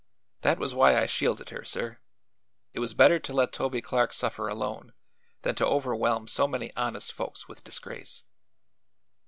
That 0.41 0.57
was 0.57 0.73
why 0.73 0.97
I 0.97 1.05
shielded 1.05 1.49
her, 1.49 1.63
sir; 1.63 1.99
it 2.73 2.79
was 2.79 2.95
better 2.95 3.19
to 3.19 3.33
let 3.33 3.53
Toby 3.53 3.81
Clark 3.81 4.13
suffer 4.13 4.47
alone 4.49 4.93
than 5.43 5.53
to 5.53 5.67
overwhelm 5.67 6.27
so 6.27 6.47
many 6.47 6.75
honest 6.75 7.11
folks 7.13 7.47
with 7.47 7.63
disgrace." 7.63 8.23